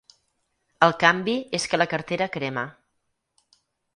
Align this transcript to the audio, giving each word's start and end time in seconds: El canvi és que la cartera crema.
El 0.85 0.93
canvi 1.03 1.35
és 1.59 1.69
que 1.73 1.79
la 1.81 1.87
cartera 1.93 2.27
crema. 2.37 2.63